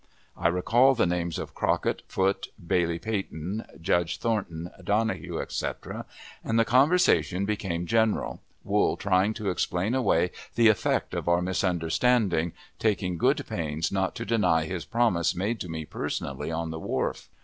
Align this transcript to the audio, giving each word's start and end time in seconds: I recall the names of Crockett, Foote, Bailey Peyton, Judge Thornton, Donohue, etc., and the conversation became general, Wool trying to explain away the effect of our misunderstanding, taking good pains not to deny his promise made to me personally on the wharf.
I 0.35 0.47
recall 0.47 0.95
the 0.95 1.05
names 1.05 1.37
of 1.37 1.53
Crockett, 1.53 2.01
Foote, 2.07 2.47
Bailey 2.65 2.97
Peyton, 2.97 3.65
Judge 3.79 4.17
Thornton, 4.17 4.71
Donohue, 4.83 5.37
etc., 5.37 6.07
and 6.43 6.57
the 6.57 6.65
conversation 6.65 7.45
became 7.45 7.85
general, 7.85 8.41
Wool 8.63 8.97
trying 8.97 9.35
to 9.35 9.51
explain 9.51 9.93
away 9.93 10.31
the 10.55 10.69
effect 10.69 11.13
of 11.13 11.27
our 11.27 11.43
misunderstanding, 11.43 12.53
taking 12.79 13.19
good 13.19 13.45
pains 13.47 13.91
not 13.91 14.15
to 14.15 14.25
deny 14.25 14.65
his 14.65 14.85
promise 14.85 15.35
made 15.35 15.59
to 15.59 15.69
me 15.69 15.85
personally 15.85 16.49
on 16.49 16.71
the 16.71 16.79
wharf. 16.79 17.29